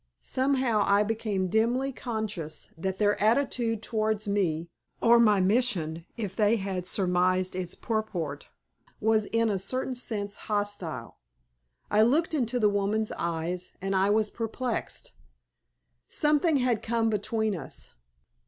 [0.23, 4.67] Somehow I became dimly conscious that their attitude towards me,
[4.99, 8.49] or my mission, if they had surmised its purport,
[8.99, 11.17] was in a certain sense hostile.
[11.91, 15.11] I looked into the woman's eyes, and I was perplexed.
[16.09, 17.91] Something had come between us.